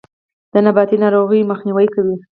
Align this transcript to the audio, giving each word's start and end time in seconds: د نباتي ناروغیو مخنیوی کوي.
د 0.53 0.53
نباتي 0.65 0.97
ناروغیو 1.03 1.49
مخنیوی 1.51 1.87
کوي. 1.93 2.15